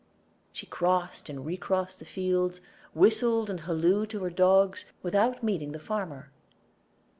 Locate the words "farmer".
5.79-6.31